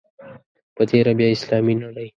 په 0.75 0.83
تېره 0.89 1.11
بیا 1.17 1.27
اسلامي 1.35 1.75
نړۍ. 1.83 2.07